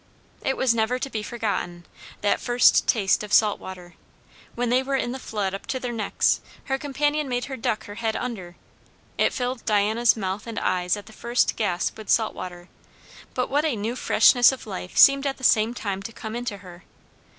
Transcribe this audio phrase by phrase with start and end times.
[0.43, 1.85] It was never to be forgotten,
[2.21, 3.93] that first taste of salt water.
[4.55, 7.85] When they were in the flood up to their necks, her companion made her duck
[7.85, 8.55] her head under;
[9.19, 12.67] it filled Diana's mouth and eyes at the first gasp with salt water,
[13.35, 16.57] but what a new freshness of life seemed at the same time to come into
[16.57, 16.83] her!